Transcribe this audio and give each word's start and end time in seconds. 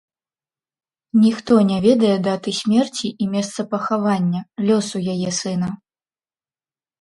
Ніхто 1.25 1.53
не 1.71 1.77
ведае 1.83 2.13
даты 2.27 2.49
смерці 2.61 3.07
і 3.25 3.27
месца 3.35 3.67
пахавання, 3.75 4.39
лёсу 4.71 4.97
яе 5.15 5.29
сына. 5.43 5.69